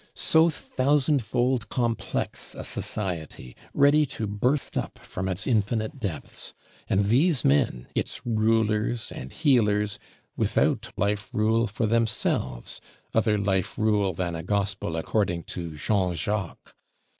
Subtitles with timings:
[0.15, 6.55] So thousandfold complex a Society, ready to burst up from its infinite depths;
[6.89, 9.99] and these men, its rulers and healers,
[10.35, 12.81] without life rule for themselves,
[13.13, 16.73] other life rule than a Gospel according to Jean Jacques!